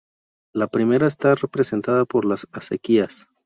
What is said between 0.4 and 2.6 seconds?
La primera está representada por las